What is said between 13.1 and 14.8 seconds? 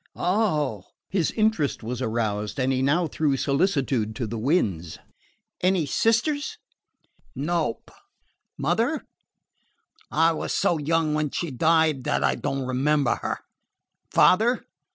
her." "Father?"